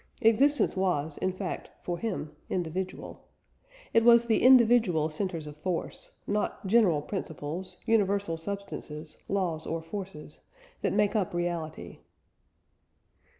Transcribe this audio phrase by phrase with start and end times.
[0.23, 3.27] Existence was, in fact, for him, individual.
[3.93, 10.39] It was the individual centres of force not general principles, universal substances, laws or forces
[10.81, 11.99] that make up reality.